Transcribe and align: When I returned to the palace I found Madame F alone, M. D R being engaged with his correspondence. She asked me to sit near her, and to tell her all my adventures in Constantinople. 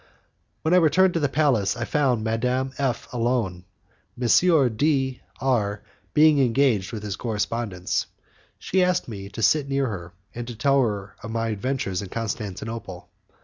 When 0.63 0.73
I 0.73 0.77
returned 0.77 1.13
to 1.13 1.19
the 1.19 1.29
palace 1.29 1.77
I 1.77 1.85
found 1.85 2.23
Madame 2.23 2.71
F 2.79 3.07
alone, 3.13 3.65
M. 4.19 4.69
D 4.75 5.21
R 5.39 5.83
being 6.15 6.39
engaged 6.39 6.91
with 6.91 7.03
his 7.03 7.15
correspondence. 7.15 8.07
She 8.57 8.83
asked 8.83 9.07
me 9.07 9.29
to 9.29 9.43
sit 9.43 9.69
near 9.69 9.85
her, 9.85 10.13
and 10.33 10.47
to 10.47 10.55
tell 10.55 10.81
her 10.81 11.15
all 11.21 11.29
my 11.29 11.49
adventures 11.49 12.01
in 12.01 12.09
Constantinople. 12.09 13.09